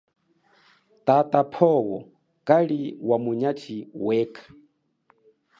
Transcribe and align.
Tatapowo 1.05 1.95
kali 2.47 2.79
wa 3.07 3.17
munyatshi 3.23 3.75
weka. 4.05 4.43